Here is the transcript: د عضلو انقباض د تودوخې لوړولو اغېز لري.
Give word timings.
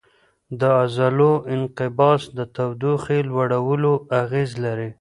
د 0.59 0.61
عضلو 0.81 1.31
انقباض 1.55 2.21
د 2.37 2.39
تودوخې 2.55 3.19
لوړولو 3.29 3.93
اغېز 4.21 4.49
لري. 4.65 4.89